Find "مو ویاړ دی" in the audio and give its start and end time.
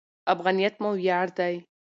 0.81-1.55